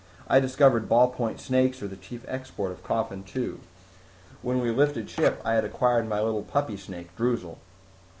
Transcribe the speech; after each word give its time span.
I 0.27 0.39
discovered 0.39 0.89
ballpoint 0.89 1.39
snakes 1.39 1.83
are 1.83 1.87
the 1.87 1.95
chief 1.95 2.25
export 2.27 2.71
of 2.71 2.83
Coffin 2.83 3.23
Two. 3.23 3.59
When 4.41 4.59
we 4.59 4.71
lifted 4.71 5.07
ship, 5.11 5.39
I 5.45 5.53
had 5.53 5.63
acquired 5.63 6.09
my 6.09 6.19
little 6.21 6.41
puppy 6.41 6.75
snake, 6.75 7.15
Droozle." 7.15 7.59